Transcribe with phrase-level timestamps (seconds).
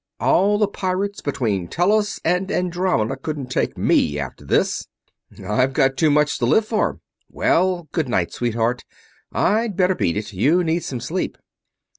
[0.19, 4.87] All the pirates between Tellus and Andromeda couldn't take me after this
[5.47, 6.97] I've got too much to live for.
[7.29, 8.83] Well, goodnight, sweetheart,
[9.31, 11.37] I'd better beat it you need some sleep."